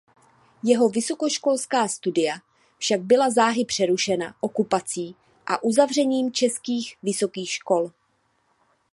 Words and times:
Jeho 0.63 0.89
vysokoškolská 0.89 1.87
studia 1.87 2.37
však 2.77 3.01
byla 3.01 3.29
záhy 3.29 3.65
přerušena 3.65 4.35
okupací 4.41 5.15
a 5.47 5.63
uzavřením 5.63 6.31
českých 6.31 6.97
vysokých 7.03 7.49
škol. 7.51 7.91